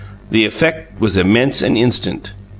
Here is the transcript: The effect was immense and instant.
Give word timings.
The 0.31 0.45
effect 0.45 0.99
was 0.99 1.15
immense 1.15 1.61
and 1.61 1.77
instant. 1.77 2.33